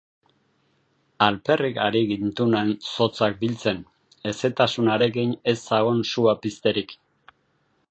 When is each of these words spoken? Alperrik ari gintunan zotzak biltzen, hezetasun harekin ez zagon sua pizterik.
Alperrik 1.25 1.77
ari 1.87 2.01
gintunan 2.11 2.71
zotzak 2.95 3.37
biltzen, 3.43 3.83
hezetasun 4.31 4.91
harekin 4.97 5.39
ez 5.55 5.59
zagon 5.69 6.05
sua 6.15 6.37
pizterik. 6.47 6.97